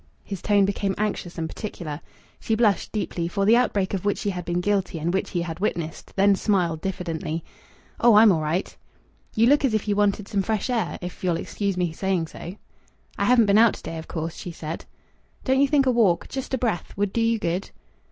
His 0.23 0.41
tone 0.41 0.65
became 0.65 0.95
anxious 0.97 1.37
and 1.37 1.47
particular. 1.47 2.01
She 2.39 2.55
blushed 2.55 2.91
deeply, 2.91 3.27
for 3.27 3.45
the 3.45 3.55
outbreak 3.55 3.93
of 3.93 4.03
which 4.03 4.17
she 4.17 4.31
had 4.31 4.45
been 4.45 4.59
guilty 4.59 4.97
and 4.97 5.13
which 5.13 5.29
he 5.29 5.43
had 5.43 5.59
witnessed, 5.59 6.13
then 6.15 6.35
smiled 6.35 6.81
diffidently. 6.81 7.43
"Oh, 7.99 8.15
I'm 8.15 8.31
all 8.31 8.41
right." 8.41 8.75
"You 9.35 9.45
look 9.45 9.63
as 9.63 9.75
if 9.75 9.87
you 9.87 9.95
wanted 9.95 10.27
some 10.27 10.41
fresh 10.41 10.71
air 10.71 10.97
if 11.03 11.23
you'll 11.23 11.37
excuse 11.37 11.77
me 11.77 11.91
saying 11.91 12.29
so." 12.29 12.55
"I 13.19 13.25
haven't 13.25 13.45
been 13.45 13.59
out 13.59 13.75
to 13.75 13.83
day, 13.83 13.99
of 13.99 14.07
course," 14.07 14.35
she 14.35 14.49
said. 14.49 14.85
"Don't 15.43 15.61
you 15.61 15.67
think 15.67 15.85
a 15.85 15.91
walk 15.91 16.27
just 16.29 16.55
a 16.55 16.57
breath 16.57 16.97
would 16.97 17.13
do 17.13 17.21
you 17.21 17.37
good!" 17.37 17.69